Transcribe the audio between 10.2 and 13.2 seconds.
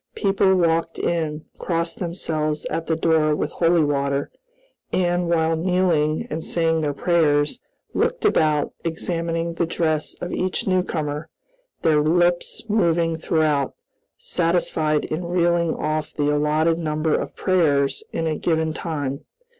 each newcomer, their lips moving